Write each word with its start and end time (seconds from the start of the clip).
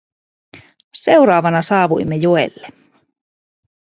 Seuraavana 0.93 1.61
saavuimme 1.61 2.15
joelle. 2.21 2.67